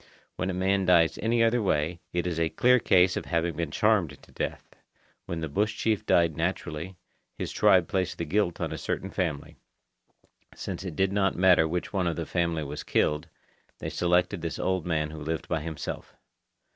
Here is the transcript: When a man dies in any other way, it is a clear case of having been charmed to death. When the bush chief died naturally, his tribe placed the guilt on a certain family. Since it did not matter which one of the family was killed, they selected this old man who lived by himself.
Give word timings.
When 0.35 0.49
a 0.49 0.53
man 0.55 0.85
dies 0.87 1.15
in 1.19 1.25
any 1.25 1.43
other 1.43 1.61
way, 1.61 1.99
it 2.11 2.25
is 2.25 2.39
a 2.39 2.49
clear 2.49 2.79
case 2.79 3.15
of 3.15 3.25
having 3.25 3.55
been 3.55 3.69
charmed 3.69 4.17
to 4.23 4.31
death. 4.31 4.73
When 5.27 5.41
the 5.41 5.47
bush 5.47 5.77
chief 5.77 6.07
died 6.07 6.35
naturally, 6.35 6.95
his 7.35 7.51
tribe 7.51 7.87
placed 7.87 8.17
the 8.17 8.25
guilt 8.25 8.59
on 8.59 8.71
a 8.71 8.79
certain 8.79 9.11
family. 9.11 9.57
Since 10.55 10.83
it 10.83 10.95
did 10.95 11.13
not 11.13 11.35
matter 11.35 11.67
which 11.67 11.93
one 11.93 12.07
of 12.07 12.15
the 12.15 12.25
family 12.25 12.63
was 12.63 12.81
killed, 12.81 13.27
they 13.77 13.89
selected 13.91 14.41
this 14.41 14.57
old 14.57 14.87
man 14.87 15.11
who 15.11 15.21
lived 15.21 15.47
by 15.47 15.59
himself. 15.61 16.15